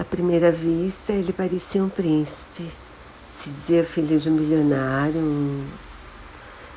[0.00, 2.72] À primeira vista, ele parecia um príncipe.
[3.28, 5.66] Se dizia filho de um milionário, um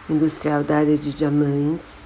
[0.09, 1.99] industrial da área de diamantes.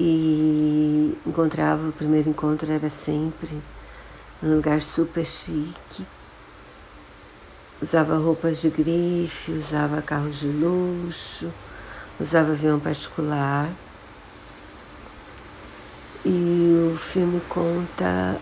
[0.00, 3.62] E encontrava, o primeiro encontro era sempre
[4.42, 6.04] um lugar super chique.
[7.80, 11.52] Usava roupas de grife, usava carros de luxo,
[12.18, 13.70] usava avião particular.
[16.24, 18.36] E o filme conta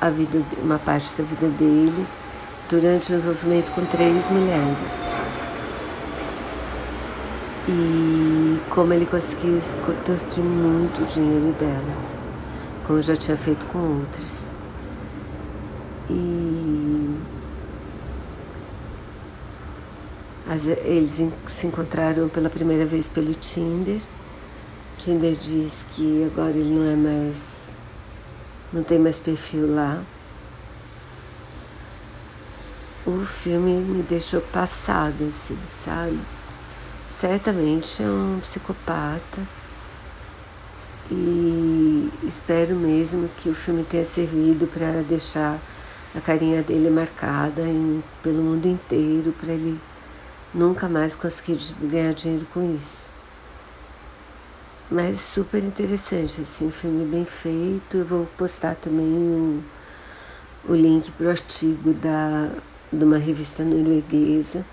[0.00, 2.06] a vida, uma parte da vida dele
[2.68, 5.10] durante o envolvimento com três mulheres.
[7.68, 12.18] E como ele conseguiu extorquir muito dinheiro delas,
[12.86, 14.50] como já tinha feito com outras.
[16.08, 17.16] E
[20.84, 21.12] eles
[21.46, 23.96] se encontraram pela primeira vez pelo Tinder.
[23.96, 27.59] O Tinder diz que agora ele não é mais.
[28.72, 30.02] Não tem mais perfil lá.
[33.06, 36.18] O filme me deixou passada, assim, sabe?
[37.20, 39.42] certamente é um psicopata
[41.10, 45.58] e espero mesmo que o filme tenha servido para deixar
[46.16, 49.78] a carinha dele marcada em, pelo mundo inteiro para ele
[50.54, 53.09] nunca mais conseguir ganhar dinheiro com isso.
[54.90, 57.98] Mas super interessante, assim, um filme bem feito.
[57.98, 59.62] Eu vou postar também o,
[60.68, 62.50] o link para o artigo da,
[62.92, 64.64] de uma revista norueguesa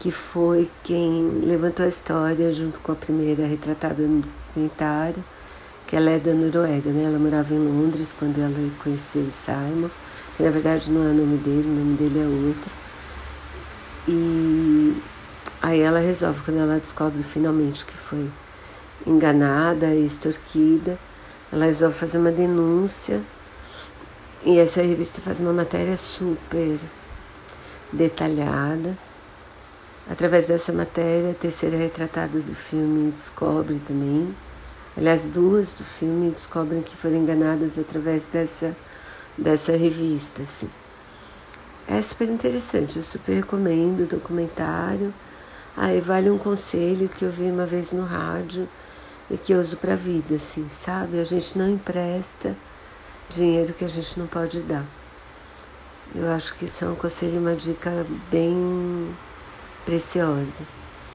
[0.00, 5.22] que foi quem levantou a história junto com a primeira retratada no documentário,
[5.86, 7.04] que ela é da Noruega, né?
[7.04, 9.90] Ela morava em Londres quando ela conheceu o Simon,
[10.36, 12.70] que na verdade não é o nome dele, o nome dele é outro.
[14.08, 14.96] E
[15.60, 18.26] aí ela resolve, quando ela descobre finalmente que foi
[19.06, 20.98] enganada extorquida,
[21.52, 23.20] ela resolve fazer uma denúncia
[24.44, 26.78] e essa revista faz uma matéria super
[27.92, 28.96] detalhada
[30.10, 34.34] Através dessa matéria, a terceira retratada do filme descobre também,
[34.96, 38.76] aliás, duas do filme descobrem que foram enganadas através dessa,
[39.38, 40.42] dessa revista.
[40.42, 40.68] Assim.
[41.86, 45.14] É super interessante, eu super recomendo o documentário.
[45.76, 48.68] Aí vale um conselho que eu vi uma vez no rádio
[49.30, 51.20] e que uso para a vida, assim, sabe?
[51.20, 52.56] A gente não empresta
[53.28, 54.84] dinheiro que a gente não pode dar.
[56.14, 59.14] Eu acho que isso é um conselho, uma dica bem
[59.84, 60.79] preciosa.